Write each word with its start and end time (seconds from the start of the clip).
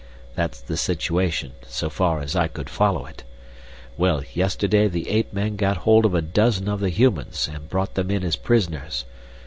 That's 0.33 0.59
the 0.61 0.77
situation, 0.77 1.51
so 1.67 1.87
far 1.91 2.21
as 2.21 2.35
I 2.35 2.47
could 2.47 2.71
follow 2.71 3.05
it. 3.05 3.23
Well, 3.97 4.23
yesterday 4.33 4.87
the 4.87 5.07
ape 5.09 5.31
men 5.31 5.55
got 5.57 5.77
hold 5.77 6.07
of 6.07 6.15
a 6.15 6.23
dozen 6.23 6.67
of 6.67 6.79
the 6.79 6.89
humans 6.89 7.47
and 7.53 7.69
brought 7.69 7.93
them 7.93 8.09
in 8.09 8.23
as 8.23 8.35
prisoners. 8.35 9.05